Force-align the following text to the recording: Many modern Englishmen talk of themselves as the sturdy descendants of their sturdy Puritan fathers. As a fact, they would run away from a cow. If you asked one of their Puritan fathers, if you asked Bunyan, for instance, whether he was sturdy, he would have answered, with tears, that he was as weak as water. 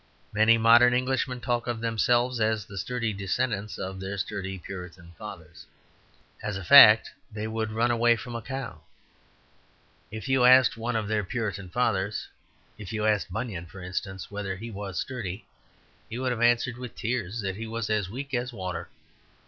Many 0.33 0.57
modern 0.57 0.95
Englishmen 0.95 1.41
talk 1.41 1.67
of 1.67 1.79
themselves 1.79 2.39
as 2.39 2.65
the 2.65 2.75
sturdy 2.79 3.13
descendants 3.13 3.77
of 3.77 3.99
their 3.99 4.17
sturdy 4.17 4.57
Puritan 4.57 5.11
fathers. 5.15 5.67
As 6.41 6.57
a 6.57 6.63
fact, 6.63 7.11
they 7.31 7.45
would 7.45 7.71
run 7.71 7.91
away 7.91 8.15
from 8.15 8.33
a 8.33 8.41
cow. 8.41 8.81
If 10.09 10.27
you 10.27 10.43
asked 10.43 10.75
one 10.75 10.95
of 10.95 11.07
their 11.07 11.23
Puritan 11.23 11.69
fathers, 11.69 12.27
if 12.79 12.91
you 12.91 13.05
asked 13.05 13.31
Bunyan, 13.31 13.67
for 13.67 13.79
instance, 13.79 14.31
whether 14.31 14.55
he 14.55 14.71
was 14.71 14.99
sturdy, 14.99 15.45
he 16.09 16.17
would 16.17 16.31
have 16.31 16.41
answered, 16.41 16.79
with 16.79 16.95
tears, 16.95 17.39
that 17.41 17.55
he 17.57 17.67
was 17.67 17.87
as 17.91 18.09
weak 18.09 18.33
as 18.33 18.51
water. 18.51 18.89